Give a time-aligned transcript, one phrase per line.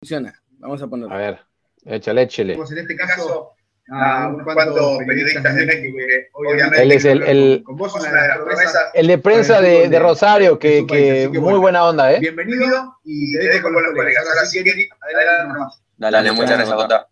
[0.00, 0.34] funciona.
[0.58, 1.14] Vamos a ponerlo.
[1.14, 1.40] A ver,
[1.84, 2.54] échale, échale.
[2.54, 3.52] En este caso,
[3.90, 6.82] a unos cuantos periodistas de México que obviamente.
[6.82, 8.84] Él es el, el, con vos una de las promesas.
[8.94, 12.18] el de prensa de, de Rosario, que, que muy buena onda, ¿eh?
[12.18, 14.26] Bienvenido y te dejo con los colegas.
[14.26, 15.82] Ahora sí, adelante nomás.
[15.98, 17.08] Dale, dale, muchas gracias, Jota.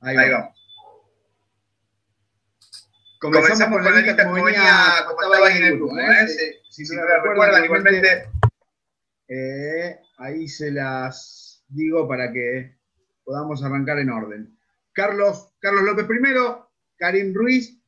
[0.00, 0.50] Ahí vamos.
[3.20, 5.96] Comenzamos con la lista como venía, como estaba ahí en el grupo.
[5.98, 6.28] ¿eh?
[6.68, 8.28] Si, si no la recuerdan, igualmente,
[9.28, 12.76] eh, ahí se las digo para que
[13.24, 14.58] podamos arrancar en orden.
[14.92, 17.80] Carlos, Carlos López primero, Karim Ruiz,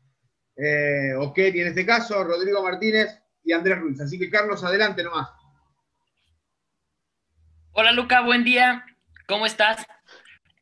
[0.56, 4.00] eh, Okeri en este caso, Rodrigo Martínez y Andrés Ruiz.
[4.00, 5.28] Así que Carlos, adelante nomás.
[7.73, 8.84] Hola Luca, buen día.
[9.28, 9.86] ¿Cómo estás?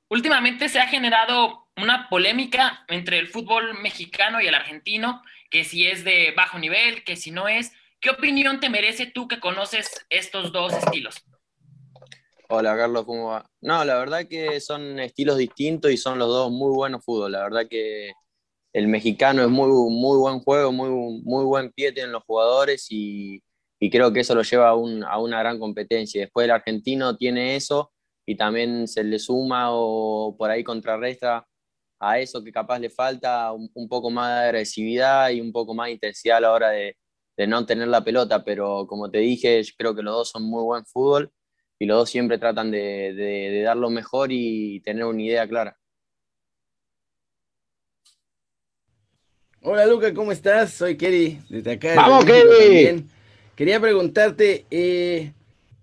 [0.08, 5.86] Últimamente se ha generado una polémica entre el fútbol mexicano y el argentino, que si
[5.86, 7.72] es de bajo nivel, que si no es.
[8.00, 11.24] ¿Qué opinión te merece tú que conoces estos dos estilos?
[13.60, 17.32] No, la verdad que son estilos distintos y son los dos muy buenos fútbol.
[17.32, 18.12] La verdad que
[18.74, 20.90] el mexicano es muy, muy buen juego, muy,
[21.24, 23.42] muy buen pie tienen los jugadores y,
[23.80, 26.22] y creo que eso lo lleva a, un, a, una gran competencia.
[26.22, 27.92] Después el argentino tiene eso
[28.26, 31.46] y también se le suma o por ahí contrarresta
[32.00, 35.86] a eso que capaz le falta un, poco más de agresividad y un poco más
[35.86, 36.96] de intensidad a la hora de,
[37.36, 40.44] de no tener la pelota, pero como te dije, yo creo que los dos son
[40.44, 41.32] muy buen fútbol
[41.78, 45.48] y los dos siempre tratan de, de, de, dar lo mejor y tener una idea
[45.48, 45.78] clara.
[49.62, 50.72] Hola Luca, ¿cómo estás?
[50.72, 51.94] Soy Kerry, desde acá.
[51.96, 53.06] ¡Vamos, Kerry!
[53.56, 55.32] Quería preguntarte, eh,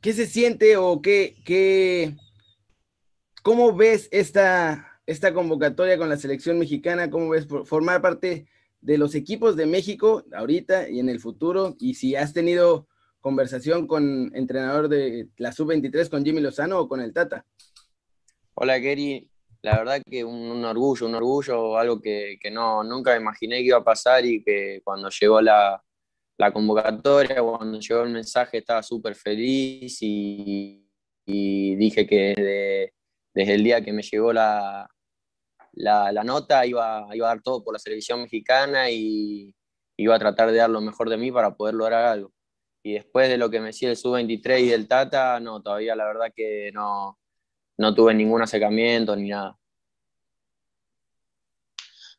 [0.02, 2.16] ¿qué se siente o qué, qué,
[3.42, 7.10] cómo ves esta, esta convocatoria con la selección mexicana?
[7.10, 8.46] ¿Cómo ves formar parte
[8.82, 11.76] de los equipos de México ahorita y en el futuro?
[11.80, 12.88] Y si has tenido
[13.22, 17.46] conversación con entrenador de la sub-23, con Jimmy Lozano o con el Tata.
[18.56, 19.28] Hola, Kerry.
[19.62, 23.84] La verdad que un, orgullo, un orgullo, algo que, no, nunca imaginé que iba a
[23.84, 25.84] pasar y que cuando llegó la,
[26.52, 30.88] convocatoria, cuando llegó el mensaje estaba súper feliz y,
[31.28, 32.94] dije que
[33.36, 34.90] desde, el día que me llegó la
[36.26, 39.54] nota iba, iba, a dar todo por la selección mexicana y
[39.96, 42.34] iba a tratar de dar lo mejor de mí para poder lograr algo
[42.84, 46.06] y después de lo que me decía el sub-23 y del Tata, no, todavía la
[46.06, 47.20] verdad que no,
[47.78, 49.58] no tuve ningún acercamiento ni nada.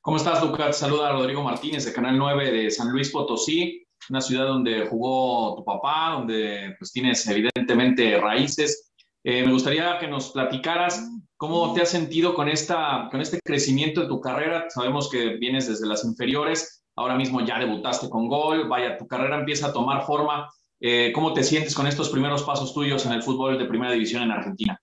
[0.00, 0.77] ¿Cómo estás, Lucas?
[0.77, 5.55] Saluda a Rodrigo Martínez de Canal 9 de San Luis Potosí, una ciudad donde jugó
[5.56, 8.93] tu papá, donde pues tienes evidentemente raíces.
[9.23, 14.03] Eh, me gustaría que nos platicaras cómo te has sentido con, esta, con este crecimiento
[14.03, 14.67] en tu carrera.
[14.71, 19.38] Sabemos que vienes desde las inferiores, ahora mismo ya debutaste con gol, vaya, tu carrera
[19.38, 20.50] empieza a tomar forma.
[20.80, 24.22] Eh, ¿Cómo te sientes con estos primeros pasos tuyos en el fútbol de primera división
[24.22, 24.78] en Argentina?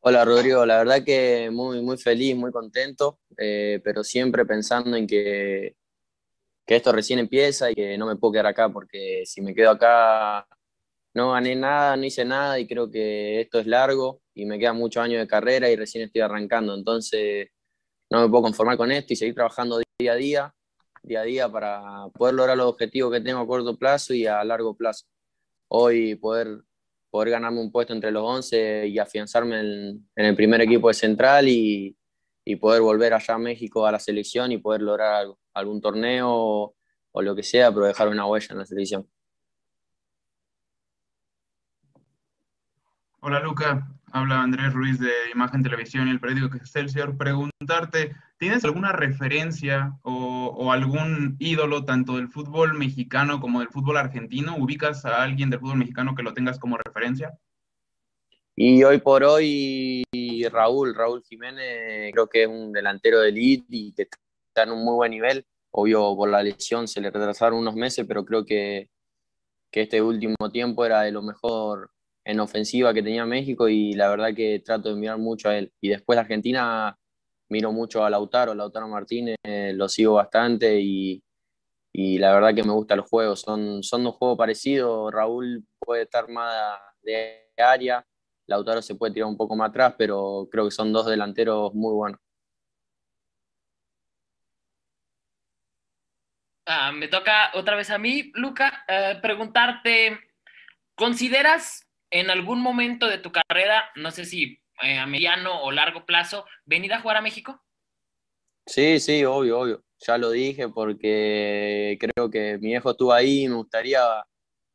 [0.00, 5.06] Hola Rodrigo, la verdad que muy, muy feliz, muy contento, eh, pero siempre pensando en
[5.06, 5.74] que,
[6.64, 9.70] que esto recién empieza y que no me puedo quedar acá, porque si me quedo
[9.70, 10.46] acá
[11.14, 14.76] no gané nada, no hice nada y creo que esto es largo y me quedan
[14.76, 17.48] muchos años de carrera y recién estoy arrancando, entonces
[18.10, 20.55] no me puedo conformar con esto y seguir trabajando día a día
[21.06, 24.42] día a día para poder lograr los objetivos que tengo a corto plazo y a
[24.44, 25.06] largo plazo.
[25.68, 26.62] Hoy poder,
[27.10, 31.48] poder ganarme un puesto entre los 11 y afianzarme en, el primer equipo de central
[31.48, 31.96] y,
[32.44, 36.76] y, poder volver allá a México a la selección y poder lograr algún torneo o,
[37.12, 39.08] o lo que sea, pero dejar una huella en la selección.
[43.20, 47.16] Hola Luca, habla Andrés Ruiz de Imagen Televisión y el periódico Excelsior.
[47.18, 54.56] Preguntarte, ¿tienes alguna referencia o, algún ídolo tanto del fútbol mexicano como del fútbol argentino?
[54.56, 57.38] ¿Ubicas a alguien del fútbol mexicano que lo tengas como referencia?
[58.54, 60.02] Y hoy por hoy
[60.50, 64.08] Raúl, Raúl Jiménez, creo que es un delantero de elite y que
[64.48, 65.44] está en un muy buen nivel.
[65.72, 68.88] Obvio, por la lesión se le retrasaron unos meses, pero creo que,
[69.70, 71.90] que este último tiempo era de lo mejor
[72.26, 75.72] en ofensiva que tenía México y la verdad que trato de mirar mucho a él.
[75.80, 76.98] Y después de Argentina
[77.48, 81.22] miro mucho a Lautaro, Lautaro Martínez, lo sigo bastante y,
[81.92, 83.42] y, la verdad que me gustan los juegos.
[83.42, 88.04] Son, son dos juegos parecidos, Raúl puede estar más de área,
[88.48, 91.94] Lautaro se puede tirar un poco más atrás, pero creo que son dos delanteros muy
[91.94, 92.20] buenos.
[96.66, 100.18] Ah, me toca otra vez a mí, Luca, eh, preguntarte,
[100.96, 106.04] ¿consideras en algún momento de tu carrera, no sé si eh, a mediano o largo
[106.06, 107.62] plazo, venir a jugar a México?
[108.66, 109.84] Sí, sí, obvio, obvio.
[110.06, 114.00] Ya lo dije porque creo que mi hijo estuvo ahí y me gustaría,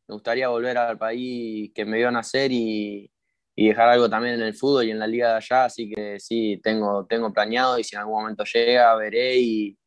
[0.07, 3.11] me gustaría volver al país que me vio nacer y,
[3.55, 6.19] y dejar algo también en el fútbol y en la liga de allá, así que
[6.19, 9.77] sí, tengo, tengo planeado y si en algún momento llega, veré y,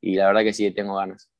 [0.00, 1.30] y la verdad que sí, tengo ganas.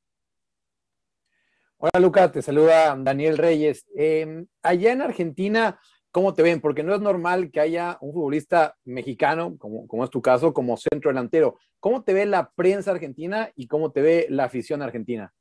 [1.80, 3.86] Hola Luca, te saluda Daniel Reyes.
[3.94, 5.78] Em, allá en Argentina,
[6.10, 6.60] ¿cómo te ven?
[6.60, 11.10] Porque no es normal que haya un futbolista mexicano, como, es tu caso, como centro
[11.10, 11.56] delantero.
[11.78, 15.32] ¿Cómo te ve la prensa argentina y cómo te ve la afición argentina?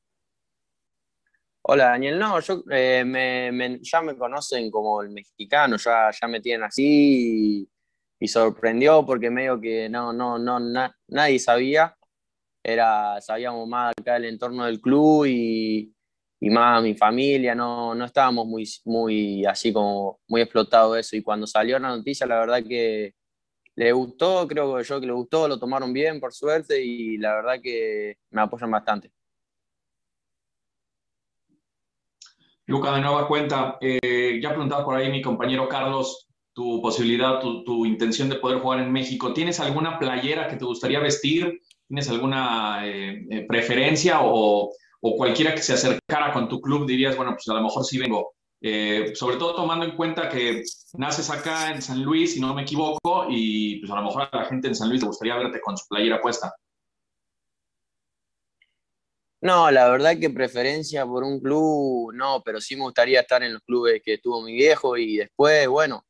[1.64, 6.66] Hola Daniel, no, yo eh, me, ya me conocen como el mexicano, ya, me tienen
[6.66, 7.68] así
[8.20, 10.60] y, sorprendió porque medio que no, no, no,
[11.08, 11.98] nadie sabía,
[12.64, 15.97] era, sabíamos más acá del entorno del club y,
[16.40, 21.16] y más mi familia, no, no estábamos muy, muy así como muy explotado eso.
[21.16, 23.16] Y cuando salió la noticia, la verdad que
[23.76, 27.36] le gustó, creo que yo que le gustó, lo tomaron bien por suerte y la
[27.36, 29.12] verdad que me apoyan bastante.
[32.66, 37.64] Luca, de nueva cuenta, eh, ya preguntaba por ahí mi compañero Carlos tu posibilidad, tu,
[37.64, 39.32] tu, intención de poder jugar en México.
[39.32, 41.62] ¿Tienes alguna playera que te gustaría vestir?
[41.88, 47.16] ¿Tienes alguna eh, eh, preferencia o, o cualquiera que se acercara con tu club dirías,
[47.16, 48.34] bueno, pues a lo mejor sí vengo.
[48.60, 50.64] Eh, sobre todo tomando en cuenta que
[50.94, 54.38] naces acá en San Luis, si no me equivoco, y pues a lo mejor a
[54.38, 56.54] la gente en San Luis le gustaría verte con su playera puesta.
[59.40, 63.54] No, la verdad que preferencia por un club, no, pero sí me gustaría estar en
[63.54, 66.04] los clubes que tuvo mi viejo y después, bueno,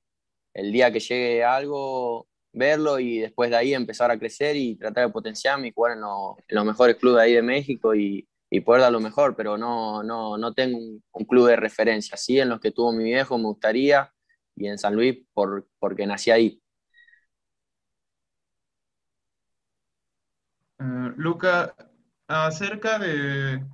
[0.54, 5.08] el día que llegue algo, verlo y después de ahí empezar a crecer y tratar
[5.08, 8.82] de potenciarme y jugar en, en los mejores clubes ahí de México y, y poder
[8.82, 12.18] dar lo mejor, pero no, no, no tengo un, club de referencia.
[12.18, 14.12] Sí, en los que tuvo mi viejo me gustaría
[14.56, 16.62] y en San Luis por, porque nací ahí.
[20.80, 21.76] Eh, Luca,
[22.28, 23.66] acerca de,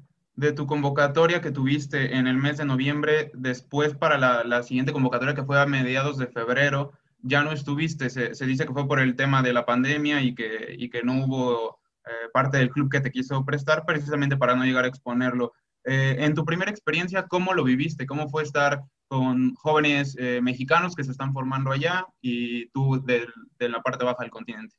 [0.56, 5.44] tu convocatoria que tuviste en el mes de noviembre, después para la, siguiente convocatoria que
[5.44, 8.10] fue a mediados de febrero, ya no estuviste.
[8.10, 11.04] Se, se, dice que fue por el tema de la pandemia y que, y que
[11.04, 14.90] no hubo eh, parte del club que te quiso prestar precisamente para no llegar a
[14.90, 15.54] exponerlo.
[15.86, 18.06] Eh, en tu primera experiencia, ¿cómo lo viviste?
[18.06, 23.28] ¿Cómo fue estar con jóvenes eh, mexicanos que se están formando allá y tú de,
[23.60, 24.76] la parte baja del continente?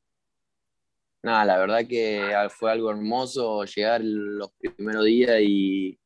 [1.22, 5.98] Nada, la verdad que fue algo hermoso llegar los primeros días y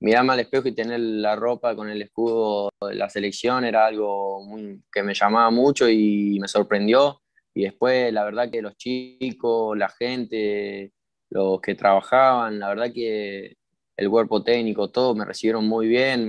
[0.00, 4.44] mirarme al espejo y tener la ropa con el escudo de la selección era algo
[4.92, 7.22] que me llamaba mucho y me sorprendió.
[7.56, 10.92] Y después, la verdad que los chicos, la gente,
[11.30, 13.56] los que trabajaban, la verdad que
[13.96, 16.28] el cuerpo técnico, todo me recibieron muy bien,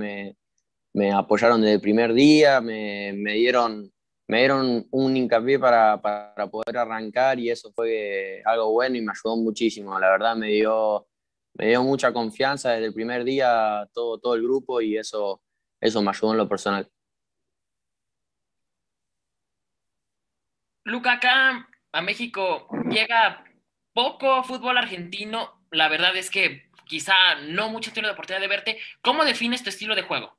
[0.94, 3.92] me, apoyaron desde el primer día, me, dieron,
[4.26, 6.00] me dieron un hincapié para,
[6.50, 9.98] poder arrancar y eso fue algo bueno y me ayudó muchísimo.
[10.00, 11.08] La verdad me dio,
[11.58, 15.42] me dio mucha confianza desde el primer día todo, todo el grupo y eso,
[15.78, 16.90] eso me ayudó en lo personal.
[20.88, 23.44] Luca, acá a México llega
[23.92, 25.62] poco fútbol argentino.
[25.70, 27.14] La verdad es que quizá
[27.46, 28.78] no mucho tiene la oportunidad de verte.
[29.02, 30.36] ¿Cómo defines tu estilo de juego?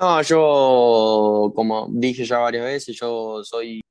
[0.00, 3.82] No, yo, como dije ya varias veces, yo soy,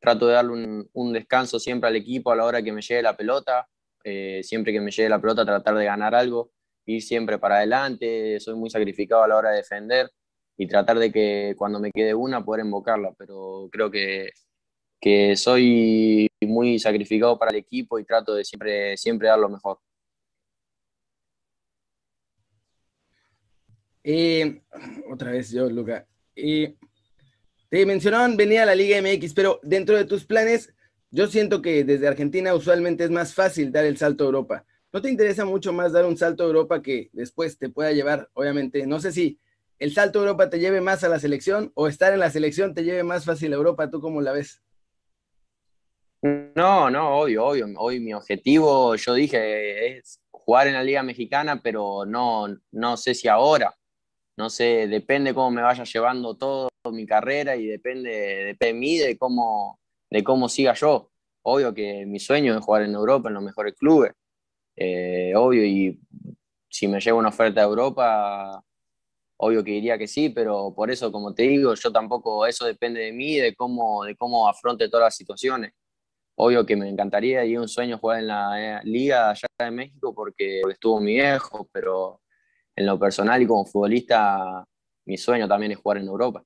[0.00, 3.16] trato de darle un, descanso siempre al equipo a la hora que me llegue la
[3.16, 3.68] pelota.
[4.02, 6.50] Eh, siempre que me llegue la pelota, tratar de ganar algo,
[6.86, 8.40] ir siempre para adelante.
[8.40, 10.10] Soy muy sacrificado a la hora de defender
[10.60, 14.28] y tratar de que cuando me quede una poder invocarla, pero creo que,
[15.00, 19.78] que soy muy sacrificado para el equipo y trato de siempre, siempre dar lo mejor.
[24.04, 24.60] Eh,
[25.10, 26.06] otra vez yo, Luca.
[26.36, 26.76] Eh,
[27.70, 30.74] te mencionaban venir a la Liga MX, pero dentro de tus planes,
[31.10, 34.66] yo siento que desde Argentina usualmente es más fácil dar el salto a Europa.
[34.92, 38.28] ¿No te interesa mucho más dar un salto a Europa que después te pueda llevar,
[38.34, 39.40] obviamente, no sé si
[39.80, 42.74] el salto a Europa te lleve más a la selección o estar en la selección
[42.74, 43.90] te lleve más fácil a Europa?
[43.90, 44.62] ¿Tú cómo la ves?
[46.22, 47.66] No, no, obvio, obvio.
[47.78, 53.14] Hoy mi objetivo, yo dije, es jugar en la Liga Mexicana, pero no, no sé
[53.14, 53.74] si ahora.
[54.36, 59.16] No sé, depende cómo me vaya llevando todo mi carrera y depende, de mí, de
[59.16, 61.10] cómo, de cómo siga yo.
[61.42, 64.12] Obvio que mi sueño es jugar en Europa, en los mejores clubes.
[64.76, 65.98] Eh, obvio, y
[66.68, 68.62] si me llevo una oferta de Europa,
[69.42, 73.00] obvio que diría que sí, pero por eso, como te digo, yo tampoco, eso depende
[73.00, 75.72] de mí, de cómo, de cómo afronte todas las situaciones.
[76.36, 80.14] Obvio que me encantaría y un sueño jugar en la eh, liga allá de México
[80.14, 82.20] porque estuvo mi viejo, pero
[82.76, 84.64] en lo personal y como futbolista,
[85.06, 86.42] mi sueño también es jugar en Europa.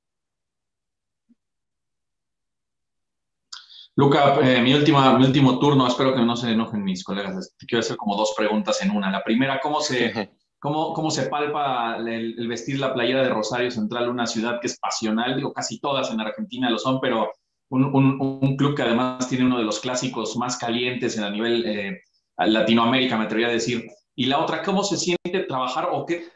[3.96, 7.54] Luca, eh, mi, última, mi último turno, espero que no se enojen mis colegas.
[7.58, 9.10] Te quiero hacer como dos preguntas en una.
[9.10, 10.30] La primera, ¿cómo se,
[10.64, 14.78] cómo, cómo se palpa el, vestir la playera de Rosario Central, una ciudad que es
[14.78, 17.30] pasional, digo, casi todas en Argentina lo son, pero
[17.68, 21.66] un, un, club que además tiene uno de los clásicos más calientes en a nivel
[21.66, 22.00] eh,
[22.38, 23.84] Latinoamérica, me atrevería a decir.
[24.14, 26.28] Y la otra, ¿cómo se siente trabajar o qué,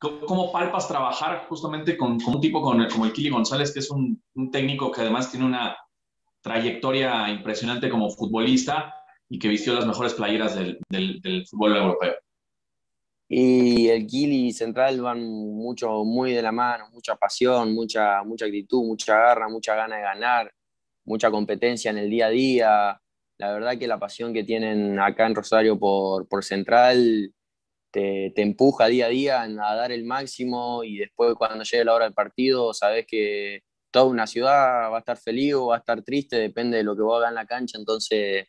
[0.00, 4.50] cómo, palpas trabajar justamente con, un tipo como el Kili González, que es un, un
[4.50, 5.76] técnico que además tiene una
[6.40, 8.92] trayectoria impresionante como futbolista
[9.28, 12.14] y que vistió las mejores playeras del, del, del fútbol europeo?
[13.32, 18.84] Y el Kili Central van mucho, muy de la mano, mucha pasión, mucha, mucha actitud,
[18.84, 20.52] mucha garra, mucha gana de ganar,
[21.04, 23.00] mucha competencia en el día a día.
[23.38, 27.32] La verdad que la pasión que tienen acá en Rosario por, por Central
[27.92, 31.94] te, te, empuja día a día a dar el máximo y después cuando llegue la
[31.94, 33.60] hora del partido sabes que
[33.92, 36.96] toda una ciudad va a estar feliz o va a estar triste, depende de lo
[36.96, 38.48] que vos hagas en la cancha, entonces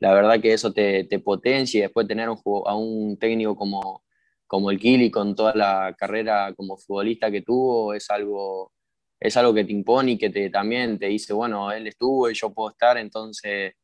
[0.00, 4.04] la verdad que eso te, potencia y después tener a un técnico como,
[4.46, 8.72] como el Kili con toda la carrera como futbolista que tuvo es algo,
[9.20, 12.34] es algo que te impone y que te, también te dice, bueno, él estuvo y
[12.34, 13.74] yo puedo estar, entonces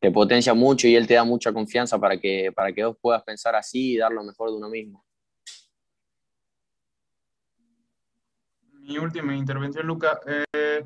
[0.00, 3.22] te potencia mucho y él te da mucha confianza para que, para que vos puedas
[3.22, 5.04] pensar así y dar lo mejor de uno mismo.
[8.80, 10.20] Mi última intervención, Luca.
[10.26, 10.84] Eh,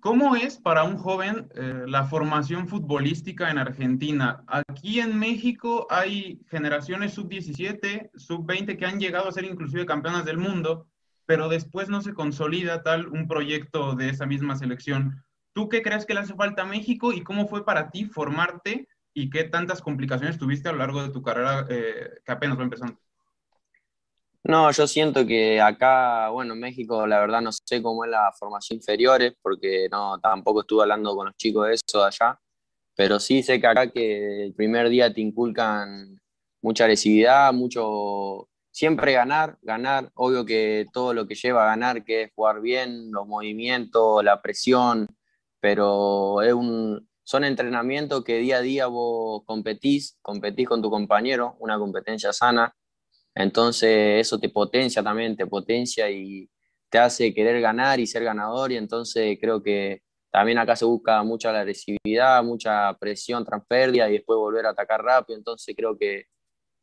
[0.00, 4.44] ¿Cómo es para un joven eh, la formación futbolística en Argentina?
[4.46, 10.38] Aquí en México hay generaciones sub-17, sub-20 que han llegado a ser inclusive campeonas del
[10.38, 10.86] mundo,
[11.26, 15.24] pero después no se consolida tal un proyecto de esa misma selección.
[15.52, 18.86] ¿Tú qué crees que le hace falta a México y cómo fue para ti formarte
[19.12, 22.62] y qué tantas complicaciones tuviste a lo largo de tu carrera eh, que apenas va
[22.62, 23.00] empezando?
[24.44, 28.32] No, yo siento que acá, bueno, en México la verdad no sé cómo es la
[28.38, 32.40] formación inferiores, porque no, tampoco estuve hablando con los chicos de eso de allá,
[32.96, 36.20] pero sí sé que acá que el primer día te inculcan
[36.62, 42.24] mucha agresividad, mucho, siempre ganar, ganar, obvio que todo lo que lleva a ganar, que
[42.24, 45.08] es jugar bien, los movimientos, la presión,
[45.60, 51.56] pero es un, son entrenamientos que día a día vos competís, competís con tu compañero,
[51.60, 52.74] una competencia sana,
[53.38, 56.50] entonces eso te potencia también, te potencia y
[56.90, 61.22] te hace querer ganar y ser ganador y entonces creo que también acá se busca
[61.22, 66.24] mucha agresividad, mucha presión tras y después volver a atacar rápido, entonces creo que,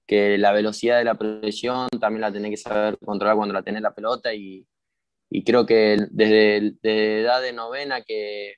[0.07, 3.81] que la velocidad de la presión también la tenés que saber controlar cuando la tenés
[3.81, 4.65] la pelota y,
[5.29, 8.55] y creo que desde, desde edad de novena que,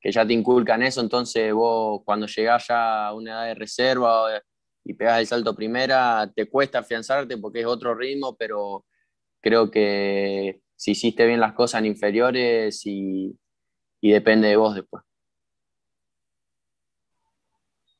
[0.00, 4.42] que ya te inculcan eso, entonces vos cuando llegás ya a una edad de reserva
[4.84, 8.84] y pegas el salto primera, te cuesta afianzarte porque es otro ritmo, pero
[9.40, 13.38] creo que si hiciste bien las cosas en inferiores y,
[14.02, 15.02] depende de vos después.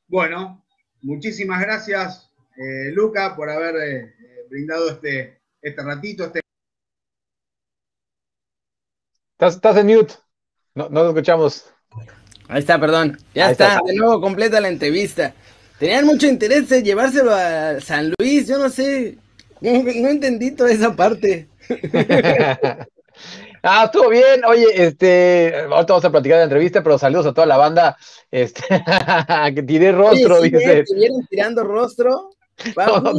[0.06, 0.66] Bueno,
[1.00, 4.14] muchísimas gracias, eh, Luca, por haber eh,
[4.50, 6.24] brindado este, este ratito.
[6.24, 6.40] Este...
[9.38, 10.14] Estás, en mute,
[10.74, 11.74] no, no lo escuchamos.
[12.48, 13.18] Ahí está, perdón.
[13.34, 15.34] Ya está, de nuevo completa la entrevista.
[15.78, 19.18] Tenían mucho interés en llevárselo a San Luis, yo no sé,
[19.60, 19.70] no,
[20.08, 21.48] entendí toda esa parte.
[23.66, 24.44] Ah, estuvo bien.
[24.44, 27.96] Oye, este, ahorita vamos a platicar de la entrevista, pero saludos a toda la banda.
[28.30, 28.60] Este,
[29.54, 30.84] que tiré rostro, dice.
[31.30, 32.30] tirando rostro?
[32.76, 33.14] No,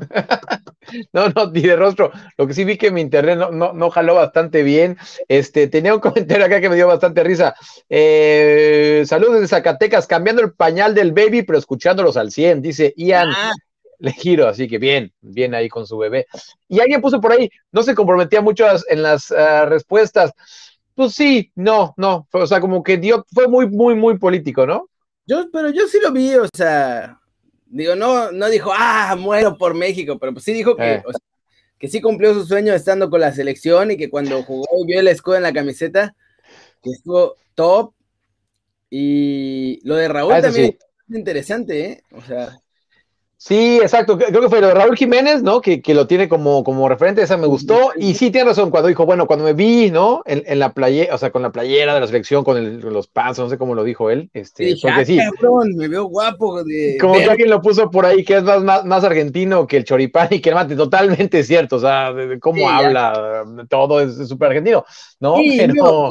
[1.12, 2.10] no, ni de rostro.
[2.36, 4.96] Lo que sí vi que mi internet no, no, jaló bastante bien.
[5.28, 7.54] Este, tenía un comentario acá que me dio bastante risa.
[7.88, 13.30] Eh, saludos de Zacatecas, cambiando el pañal del baby, pero escuchándolos al 100, dice Ian.
[13.30, 13.52] Ah.
[14.00, 16.26] Le giro, así que bien, bien ahí con su bebé.
[16.68, 20.30] Y alguien puso por ahí, no se comprometía mucho en las ah, respuestas.
[20.94, 24.88] Pues sí, no, no, o sea, como que dio, fue muy, muy, muy político, ¿no?
[25.26, 27.17] Yo, pero yo sí lo vi, o sea,
[27.70, 31.02] Digo, no, no dijo, ah, muero por México, pero pues sí dijo que, eh.
[31.78, 35.00] que sí cumplió su sueño estando con la selección y que cuando jugó y vio
[35.00, 36.14] el escudo en la camiseta,
[36.82, 37.92] que estuvo top.
[38.90, 42.02] Y lo de Raúl ah, también es interesante, ¿eh?
[42.12, 42.58] O sea.
[43.40, 44.18] Sí, exacto.
[44.18, 45.60] Creo que fue lo de Raúl Jiménez, ¿no?
[45.60, 47.92] Que, que, lo tiene como, como referente, esa me gustó.
[47.96, 50.22] Y sí, tiene razón, cuando dijo, bueno, cuando me vi, ¿no?
[50.26, 53.38] En, en la playera, o sea, con la playera de la selección, con, los pants,
[53.38, 54.28] no sé cómo lo dijo él.
[54.34, 55.18] Este, sí, porque sí.
[55.18, 56.64] Cabrón, me veo guapo.
[57.00, 60.26] como que alguien lo puso por ahí, que es más, más, argentino que el choripán
[60.32, 61.76] y que el mate, totalmente cierto.
[61.76, 64.84] O sea, de, cómo habla, todo es súper argentino,
[65.20, 65.36] ¿no?
[65.36, 66.10] Sí, Pero,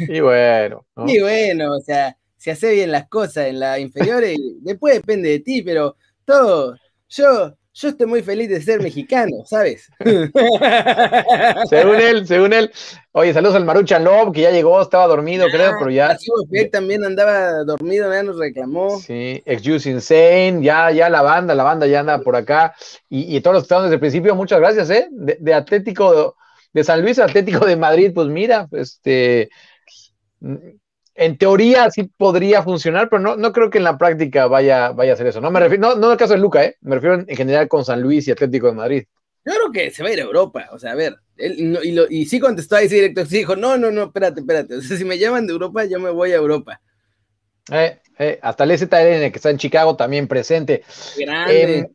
[0.00, 0.84] Y bueno.
[0.96, 1.08] ¿no?
[1.08, 5.28] Y bueno, o sea, se hace bien las cosas en la inferior y después depende
[5.28, 5.94] de ti, pero
[6.28, 6.76] todo.
[7.08, 9.90] Yo, yo estoy muy feliz de ser mexicano, ¿sabes?
[11.70, 12.70] según él, según él.
[13.12, 16.18] Oye, saludos al Maruchan Love, que ya llegó, estaba dormido, creo, pero ya.
[16.50, 18.98] Él también andaba dormido, ya nos reclamó.
[19.00, 22.74] Sí, Excuse Insane, ya, ya la banda, la banda ya anda por acá.
[23.08, 25.08] Y, y todos los que están desde el principio, muchas gracias, ¿eh?
[25.10, 26.36] De, Atlético
[26.74, 29.48] de San Luis, Atlético de Madrid, pues mira, este
[31.18, 35.14] en teoría sí podría funcionar, pero no, no creo que en la práctica vaya, vaya
[35.14, 35.40] a ser eso.
[35.40, 36.76] No me refiero, no, no en el caso de Luca, ¿eh?
[36.80, 39.04] me refiero en general con San Luis y Atlético de Madrid.
[39.44, 41.92] Yo creo que se va a ir a Europa, o sea, a ver, él, y,
[41.92, 44.96] lo, y, sí contestó ahí directo, sí dijo, no, no, no, espérate, espérate, o sea,
[44.96, 46.80] si me llaman de Europa, yo me voy a Europa.
[47.72, 50.84] Eh, eh, hasta el STLN que está en Chicago también presente.
[51.18, 51.78] Grande.
[51.78, 51.88] Em,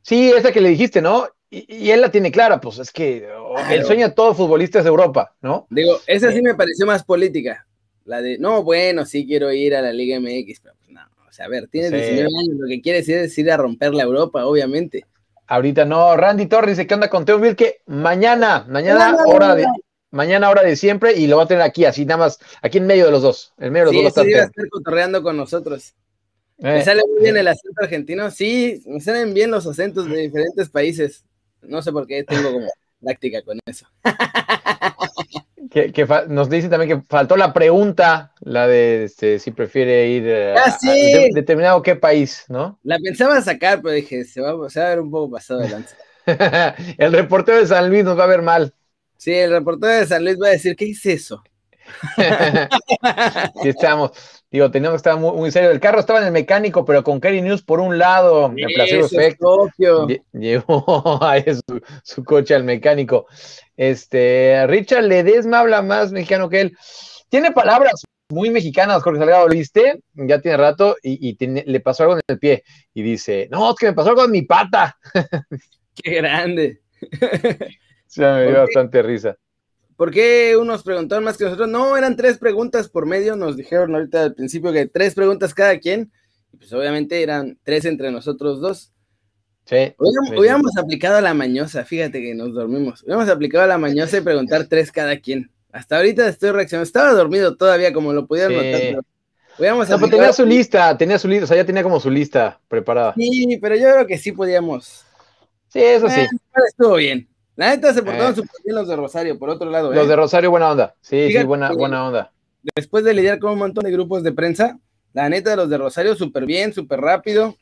[0.00, 1.28] sí, esa que le dijiste, ¿no?
[1.50, 3.28] Y, él la tiene clara, pues es que
[3.70, 5.66] el sueño de todo futbolista es de Europa, ¿no?
[5.68, 6.42] Digo, esa sí eh.
[6.42, 7.66] me pareció más política.
[8.10, 11.00] La de, no, bueno, sí quiero ir a la Liga MX, pero pues no.
[11.28, 14.02] O sea, a ver, tienes 19 años, lo que quieres es ir a romper la
[14.02, 15.06] Europa, obviamente.
[15.46, 19.64] Ahorita no, Randy Torres dice que anda con Teo que mañana, mañana, hora de,
[20.10, 22.88] mañana hora de siempre, y lo va a tener aquí, así nada más, aquí en
[22.88, 24.24] medio de los dos, en medio de los dos.
[24.24, 25.94] Sí, va a estar cotorreando con nosotros.
[26.58, 26.82] me eh.
[26.82, 31.24] sale muy bien el acento argentino, sí, me salen bien los acentos de diferentes países.
[31.62, 32.66] No sé por qué tengo como
[33.00, 33.86] práctica con eso.
[35.68, 40.54] Que, nos dice también que faltó la pregunta, la de este, si prefiere ir eh,
[40.56, 42.78] ah, a, determinado qué país, ¿no?
[42.82, 45.90] La pensaba sacar, pero dije, se va, a ver un poco pasado adelante.
[46.98, 48.72] el reportero de San Luis nos va a ver mal.
[49.16, 51.42] Sí, el reportero de San Luis va a decir, ¿qué es eso?
[53.62, 54.12] Sí, estamos.
[54.50, 55.70] Digo, teníamos que estar muy, muy, serio.
[55.70, 59.06] El carro estaba en el mecánico, pero con Kerry News por un lado, el Placebo
[59.06, 59.40] Effect
[60.32, 63.26] llevó a su, su, coche al mecánico.
[63.76, 66.76] Este, Richard Ledesma habla más mexicano que él.
[67.28, 70.02] Tiene palabras muy mexicanas, Jorge Salgado, ¿lo viste?
[70.14, 72.64] Ya tiene rato y, le pasó algo en el pie.
[72.94, 74.96] Y dice, no, es que me pasó algo en mi pata.
[75.94, 76.80] Qué grande.
[78.06, 79.36] Se me dio bastante risa.
[80.00, 81.68] ¿Por qué unos preguntaron más que nosotros?
[81.68, 85.78] No, eran tres preguntas por medio, nos dijeron ahorita al principio que tres preguntas cada
[85.78, 86.10] quien,
[86.54, 88.94] y pues obviamente eran tres entre nosotros dos.
[89.66, 89.94] Sí.
[89.98, 93.02] Hubiéramos, aplicado a la mañosa, fíjate que nos dormimos.
[93.02, 95.50] Hubiéramos aplicado a la mañosa y preguntar tres cada quien.
[95.70, 96.86] Hasta ahorita estoy reaccionando.
[96.86, 99.00] Estaba dormido todavía, como lo pudieron notar, pero
[99.58, 103.12] hubiéramos tenía su lista, tenía su lista, o sea, ya tenía como su lista preparada.
[103.18, 105.04] Sí, pero yo creo que sí podíamos.
[105.68, 106.22] Sí, eso sí.
[106.70, 107.29] estuvo bien.
[107.60, 108.36] La neta se portaron eh.
[108.36, 109.92] súper bien los de Rosario, por otro lado.
[109.92, 110.08] Los ¿eh?
[110.08, 110.94] de Rosario, buena onda.
[111.02, 112.32] Sí, sí, buena, buena onda.
[112.74, 114.78] Después de lidiar con un montón de grupos de prensa,
[115.12, 117.58] la neta, los de Rosario, súper bien, súper rápido.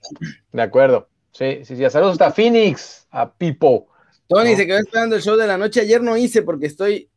[0.53, 1.09] De acuerdo.
[1.33, 1.91] Sí, sí, sí.
[1.91, 3.89] Saludos hasta Phoenix, a Pipo.
[4.29, 5.81] Tony se quedó esperando el show de la noche.
[5.81, 7.11] Ayer no hice porque estoy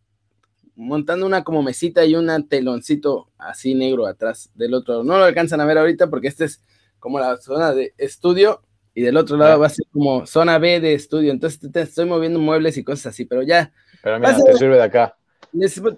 [0.76, 5.04] montando una como mesita y un teloncito así negro atrás del otro.
[5.04, 6.64] No lo alcanzan a ver ahorita porque este es
[6.98, 8.64] como la zona de estudio
[8.94, 11.32] y del otro lado va a ser como zona B de estudio.
[11.32, 13.72] Entonces te estoy moviendo muebles y cosas así, pero ya.
[14.04, 15.16] Pero mira, te sirve de acá.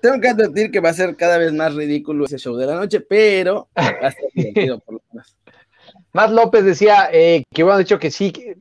[0.01, 2.75] tengo que advertir que va a ser cada vez más ridículo ese show de la
[2.75, 5.35] noche, pero va a ser divertido por lo menos.
[6.13, 8.55] Más López decía eh, que hubieran dicho que sí, que,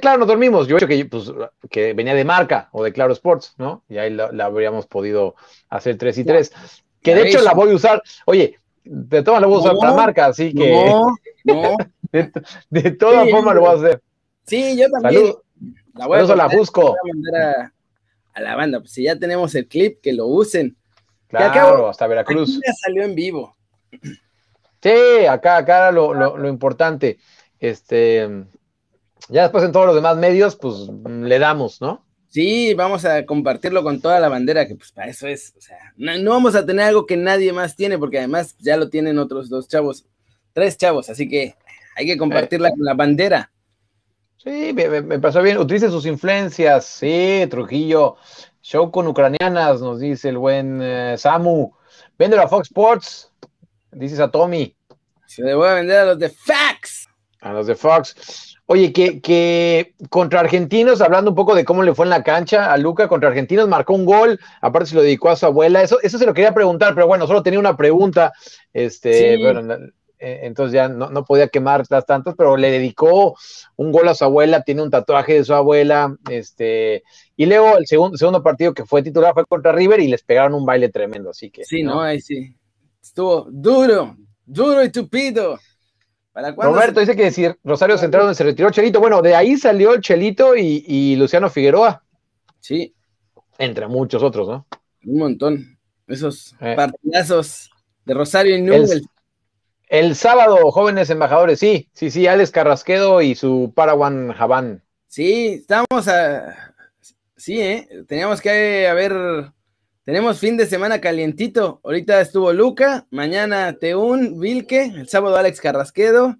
[0.00, 0.68] claro, nos dormimos.
[0.68, 1.32] Yo he dicho que, pues,
[1.70, 3.84] que venía de marca o de Claro Sports, ¿no?
[3.88, 5.34] Y ahí la, habríamos podido
[5.70, 6.52] hacer 3 y 3.
[7.02, 8.02] Que de hecho la voy a usar.
[8.26, 10.70] Oye, de todas la voy a usar para marca, así que.
[10.70, 11.06] No,
[11.44, 11.76] no.
[12.70, 14.02] de, todas formas lo voy a hacer.
[14.46, 15.34] Sí, yo también.
[15.94, 16.96] La voy a, la busco.
[18.34, 20.76] a, la banda, pues si ya tenemos el clip, que lo usen.
[21.28, 22.60] Claro, hasta Veracruz.
[22.64, 23.56] Ya salió en vivo.
[24.82, 27.18] Sí, acá, acá lo, lo, lo, importante.
[27.58, 28.28] Este,
[29.28, 30.74] ya después en todos los demás medios, pues
[31.04, 32.04] le damos, ¿no?
[32.28, 35.78] Sí, vamos a compartirlo con toda la bandera, que pues para eso es, o sea,
[35.96, 39.18] no, no, vamos a tener algo que nadie más tiene, porque además ya lo tienen
[39.18, 40.04] otros dos chavos,
[40.52, 41.54] tres chavos, así que
[41.96, 43.50] hay que compartirla con la bandera.
[44.36, 45.58] Sí, me, pasó bien.
[45.58, 46.84] Utilice sus influencias.
[46.84, 48.16] Sí, Trujillo.
[48.62, 51.72] Show con ucranianas, nos dice el buen eh, Samu.
[52.18, 53.32] Véndelo a Fox Sports,
[53.92, 54.74] dices a Tommy.
[55.26, 57.08] Se le voy a vender a los de Fax.
[57.40, 58.56] A los de Fox.
[58.66, 62.72] Oye, que, que, contra Argentinos, hablando un poco de cómo le fue en la cancha
[62.72, 65.82] a Luca, contra Argentinos marcó un gol, aparte se lo dedicó a su abuela.
[65.82, 68.32] Eso, eso se lo quería preguntar, pero bueno, solo tenía una pregunta.
[68.72, 69.76] Este, bueno,
[70.24, 73.36] entonces ya no, podía quemar las tantas, pero le dedicó
[73.76, 77.02] un gol a su abuela, tiene un tatuaje de su abuela, este,
[77.36, 80.54] y luego el segundo, segundo partido que fue titular fue contra River y les pegaron
[80.54, 81.64] un baile tremendo, así que.
[81.64, 82.54] Sí, no, ahí sí.
[83.02, 85.58] Estuvo duro, duro y tupido.
[86.56, 90.00] Roberto dice que decir Rosario Central donde se retiró Chelito, bueno, de ahí salió el
[90.00, 92.02] Chelito y, Luciano Figueroa.
[92.60, 92.92] Sí.
[93.58, 94.66] Entre muchos otros, ¿no?
[95.04, 95.78] Un montón.
[96.08, 96.74] Esos eh.
[96.76, 97.70] partidazos
[98.04, 99.02] de Rosario y Nubel.
[99.94, 104.82] El sábado, jóvenes embajadores, sí, sí, sí, Alex Carrasquedo y su Paraguan Javán.
[105.06, 106.74] Sí, estamos a.
[107.36, 107.88] Sí, ¿eh?
[108.08, 109.52] Teníamos que haber.
[110.02, 111.80] Tenemos fin de semana calientito.
[111.84, 116.38] Ahorita estuvo Luca, mañana Teún, Vilque, el sábado Alex Carrasquedo.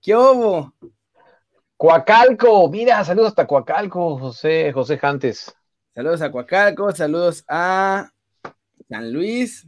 [0.00, 0.72] ¿Qué hubo?
[1.76, 5.52] Coacalco, mira, saludos hasta Coacalco, José, José Jantes.
[5.96, 8.12] Saludos a Coacalco, saludos a
[8.88, 9.66] San Luis.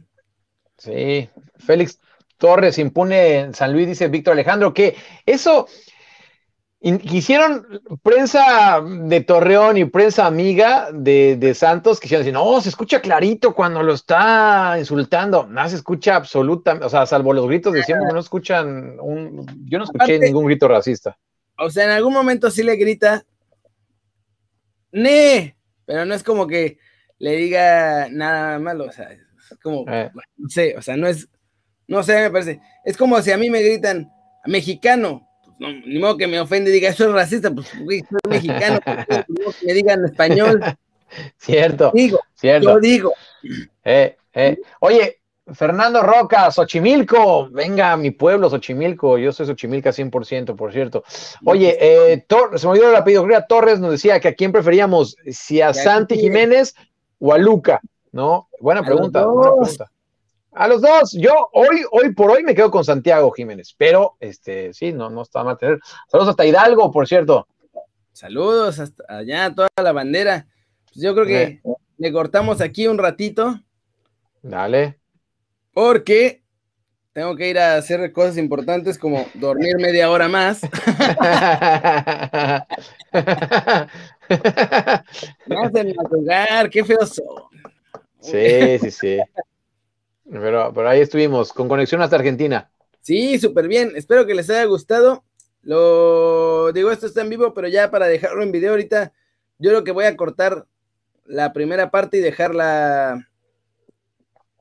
[0.77, 1.99] Sí, Félix
[2.37, 4.95] Torres impune en San Luis, dice Víctor Alejandro, que
[5.25, 5.67] eso
[6.81, 7.65] hicieron
[8.03, 13.81] prensa de Torreón y prensa amiga de, Santos, quisieron decir, no, se escucha clarito cuando
[13.81, 18.19] lo está insultando, no se escucha absolutamente, o sea, salvo los gritos de siempre, no
[18.19, 21.17] escuchan un, yo no escuché ningún grito racista.
[21.57, 23.25] O sea, en algún momento sí le grita,
[24.91, 26.77] ne, pero no es como que
[27.17, 30.11] le diga nada malo, o sea, es como, eh.
[30.37, 31.29] no sé, o sea, no es,
[31.87, 34.11] no sé, me parece, es como si a mí me gritan,
[34.45, 35.27] mexicano,
[35.59, 39.25] no, ni modo que me ofende y diga, eso es racista, pues soy mexicano, que
[39.65, 40.61] me digan español.
[41.37, 41.91] Cierto.
[41.93, 42.73] Digo, cierto.
[42.73, 43.13] yo digo.
[43.85, 44.57] Eh, eh.
[44.81, 45.19] Oye,
[45.53, 51.03] Fernando Roca, Xochimilco, venga a mi pueblo, Xochimilco, yo soy Xochimilca 100%, por cierto.
[51.45, 55.61] Oye, eh, se me olvidó el apellido, Torres nos decía que a quién preferíamos, si
[55.61, 56.75] a Santi Jiménez
[57.19, 57.79] o a Luca,
[58.11, 58.49] ¿no?
[58.59, 59.91] Buena pregunta, buena pregunta.
[60.55, 64.73] A los dos, yo hoy, hoy por hoy me quedo con Santiago Jiménez, pero este,
[64.73, 65.79] sí, no, no está mal tener.
[66.07, 67.45] Saludos hasta Hidalgo, por cierto.
[68.13, 70.47] Saludos hasta allá, toda la bandera.
[70.85, 71.59] Pues yo creo que
[71.97, 73.59] le cortamos aquí un ratito.
[74.41, 74.97] Dale.
[75.73, 76.41] Porque
[77.11, 80.61] tengo que ir a hacer cosas importantes como dormir media hora más.
[85.47, 87.43] Me hacen jugar, qué feos son.
[88.21, 89.19] Sí, sí, sí.
[90.29, 92.69] Pero, pero ahí estuvimos, con conexión hasta Argentina.
[93.01, 93.91] Sí, súper bien.
[93.95, 95.23] Espero que les haya gustado.
[95.61, 99.13] Lo digo, esto está en vivo, pero ya para dejarlo en video ahorita,
[99.57, 100.67] yo creo que voy a cortar
[101.25, 103.27] la primera parte y dejarla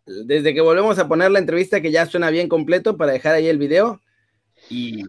[0.06, 3.48] desde que volvemos a poner la entrevista que ya suena bien completo para dejar ahí
[3.48, 4.00] el video
[4.68, 5.04] y,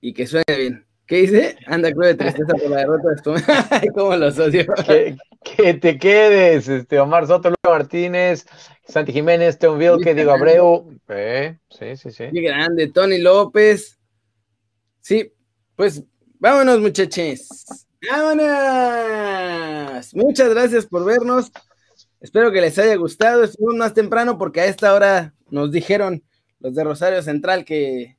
[0.00, 0.86] y que suene bien.
[1.06, 1.56] ¿Qué dice?
[1.66, 3.34] Anda, creo de tristeza por la derrota de esto.
[3.94, 4.64] ¿Cómo los odio?
[4.86, 8.46] Que, que, te quedes, este, Omar Soto, Luis Martínez,
[8.92, 10.92] Santi Jiménez, Teon que Diego Abreu.
[11.08, 12.24] Eh, sí, sí, sí.
[12.32, 13.98] Qué grande, Tony López.
[15.00, 15.32] Sí,
[15.74, 16.04] pues
[16.38, 17.48] vámonos, muchachos.
[18.10, 18.44] ¡Vámonos!
[20.14, 21.50] Muchas gracias por vernos.
[22.20, 23.44] Espero que les haya gustado.
[23.44, 26.22] Estuvimos más temprano porque a esta hora nos dijeron
[26.60, 28.16] los de Rosario Central que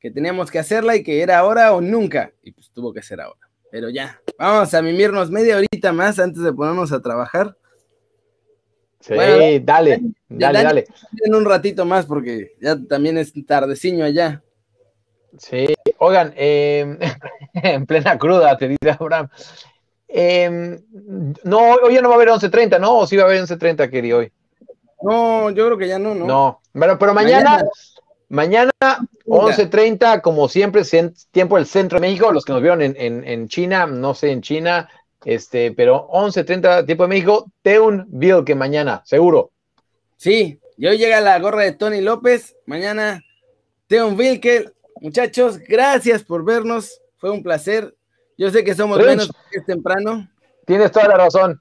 [0.00, 2.32] que teníamos que hacerla y que era ahora o nunca.
[2.42, 3.50] Y pues tuvo que ser ahora.
[3.70, 7.56] Pero ya, vamos a mimirnos media horita más antes de ponernos a trabajar.
[9.00, 10.84] Sí, dale, dale, dale,
[11.24, 14.42] En un ratito más porque ya también es tardeciño allá.
[15.38, 15.66] Sí,
[15.98, 16.98] oigan, em,
[17.54, 19.28] en plena cruda, te dice Abraham.
[20.08, 20.82] Em,
[21.44, 22.98] no, hoy ya no va a haber 11.30, ¿no?
[22.98, 24.32] ¿O sí va a haber 11.30, Keri, hoy?
[25.02, 26.26] No, yo creo que ya no, ¿no?
[26.26, 27.62] No, pero, pero mañana
[28.30, 28.72] Mañana,
[29.26, 30.82] 11.30, como siempre,
[31.30, 32.30] tiempo del centro de México.
[32.30, 34.88] Los que nos vieron en, China, no sé en China,
[35.28, 37.52] este, pero 11.30, tiempo de México.
[37.60, 39.50] Teun Bill, que mañana, seguro.
[40.16, 42.56] Sí, y hoy llega la gorra de Tony López.
[42.64, 43.22] Mañana,
[43.88, 47.02] Teun que Muchachos, gracias por vernos.
[47.18, 47.94] Fue un placer.
[48.38, 50.30] Yo sé que somos menos que es temprano.
[50.64, 51.60] Tienes toda la razón.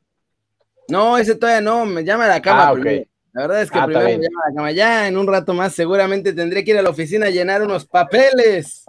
[0.87, 2.69] No, ese todavía no, me llama a la cama.
[2.69, 4.71] Ah, la verdad es que ah, primero me llama la cama.
[4.71, 7.85] Ya en un rato más seguramente tendré que ir a la oficina a llenar unos
[7.85, 8.85] papeles.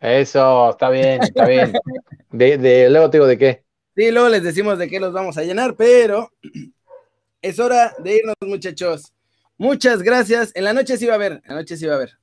[0.00, 1.74] Eso, está bien, está bien.
[2.30, 3.62] De, luego te digo de qué.
[3.94, 6.30] Sí, luego les decimos de qué los vamos a llenar, pero
[7.42, 9.12] es hora de irnos, muchachos.
[9.58, 10.50] Muchas gracias.
[10.54, 12.18] En la noche sí va a haber, en la noche sí va a haber.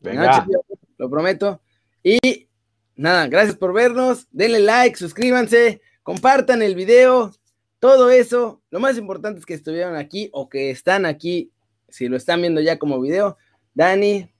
[0.00, 0.46] Venga.
[0.98, 1.60] lo prometo.
[2.02, 2.48] Y
[2.96, 4.26] nada, gracias por vernos.
[4.30, 7.32] Denle like, suscríbanse, compartan el video,
[7.82, 11.50] todo eso, lo más importante es que estuvieron aquí o que están aquí,
[11.88, 13.36] si lo están viendo ya como video.
[13.74, 14.32] Dani.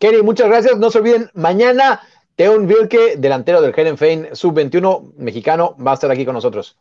[0.00, 0.78] Kerry, muchas gracias.
[0.78, 2.00] No se olviden, mañana
[2.38, 6.78] Teon Vilke, delantero del Fein sub-21 mexicano, va a estar aquí con nosotros.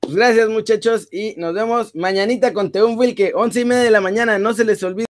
[0.00, 4.00] Pues gracias, muchachos, y nos vemos mañanita con Teon Wilke, once y media de la
[4.00, 4.40] mañana.
[4.40, 5.06] No se les olvide.